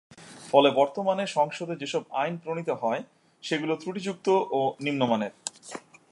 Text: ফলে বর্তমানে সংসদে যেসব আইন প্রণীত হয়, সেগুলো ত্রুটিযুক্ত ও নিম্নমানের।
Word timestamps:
ফলে 0.51 0.69
বর্তমানে 0.71 1.23
সংসদে 1.37 1.75
যেসব 1.75 2.03
আইন 2.21 2.33
প্রণীত 2.37 2.69
হয়, 2.81 3.01
সেগুলো 3.43 3.73
ত্রুটিযুক্ত 3.75 4.27
ও 4.51 4.59
নিম্নমানের। 4.79 5.33